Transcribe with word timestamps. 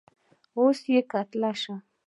اوس 0.57 0.79
یې 0.91 0.99
کتلی 1.11 1.51
شم؟ 1.61 1.77